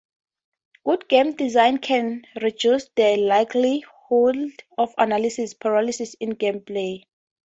Good 0.83 1.07
game 1.09 1.33
design 1.35 1.77
can 1.77 2.23
reduce 2.41 2.89
the 2.95 3.17
likelihood 3.17 4.63
of 4.75 4.95
analysis 4.97 5.53
paralysis 5.53 6.15
in 6.15 6.31
gameplay. 6.31 7.03